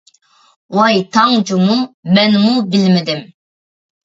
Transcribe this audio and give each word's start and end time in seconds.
ۋاي 0.77 1.03
تاڭ 1.17 1.35
جۇمۇ، 1.49 1.75
مەنمۇ 2.17 2.55
بىلمىدىم! 2.73 3.23